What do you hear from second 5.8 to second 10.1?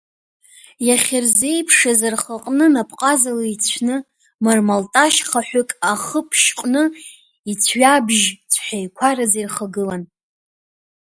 ахы ԥшьҟны ицәҩабжь-цхәеиқәараӡа ирхагылан.